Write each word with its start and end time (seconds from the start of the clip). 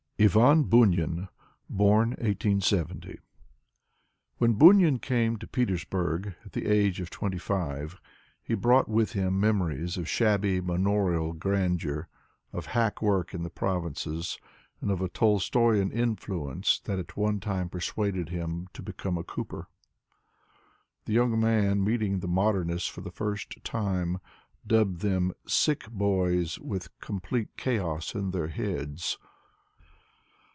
Ivan 0.23 0.65
Bunin 0.65 1.29
(Born 1.67 2.09
1870) 2.11 3.21
When 4.37 4.53
Bunin 4.53 4.99
came 5.01 5.37
to 5.37 5.47
Petersburg 5.47 6.35
at 6.45 6.51
the 6.51 6.67
age 6.67 6.99
of 7.01 7.09
twenty 7.09 7.39
five 7.39 7.99
he 8.43 8.53
brought 8.53 8.87
with 8.87 9.13
him 9.13 9.39
memories 9.39 9.97
of 9.97 10.07
shabby 10.07 10.61
manorial 10.61 11.33
grandeur, 11.33 12.07
of 12.53 12.67
hack 12.67 13.01
work 13.01 13.33
in 13.33 13.41
the 13.41 13.49
provinces, 13.49 14.37
and 14.79 14.91
of 14.91 15.01
a 15.01 15.09
Tolstoyan 15.09 15.91
influence 15.91 16.79
that 16.83 16.99
at 16.99 17.17
one 17.17 17.39
time 17.39 17.67
persuaded 17.67 18.29
him 18.29 18.67
to 18.75 18.83
become 18.83 19.17
a 19.17 19.23
cooper. 19.23 19.69
The 21.05 21.13
young 21.13 21.39
man, 21.39 21.83
meeting 21.83 22.19
the 22.19 22.27
modernists 22.27 22.87
for 22.89 23.01
the 23.01 23.09
first 23.09 23.55
time, 23.63 24.19
dubbed 24.67 25.01
them" 25.01 25.33
sick 25.47 25.89
boys 25.89 26.59
with 26.59 26.95
complete 26.99 27.57
chaos 27.57 28.13
in 28.13 28.29
their 28.29 28.49
heads.'' 28.49 29.17